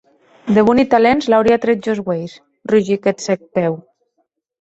[0.55, 2.33] De boni talents l’auria trèt jo es uelhs,
[2.71, 3.73] rugic eth cèc Pew.